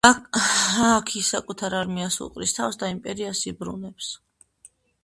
აქ 0.91 1.13
ის 1.19 1.29
საკუთარ 1.35 1.75
არმიას 1.81 2.19
უყრის 2.29 2.57
თავს 2.61 2.81
და 2.85 2.93
იმპერიას 2.97 3.47
იბრუნებს. 3.53 4.11